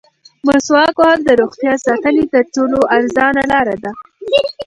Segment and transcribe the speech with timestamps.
[0.47, 3.91] مسواک وهل د روغتیا ساتنې تر ټولو ارزانه لاره ده.